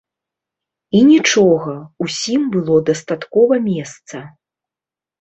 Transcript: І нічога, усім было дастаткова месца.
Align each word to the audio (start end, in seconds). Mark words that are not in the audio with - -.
І 0.99 1.01
нічога, 1.11 1.75
усім 2.07 2.41
было 2.57 2.75
дастаткова 2.91 3.63
месца. 3.71 4.27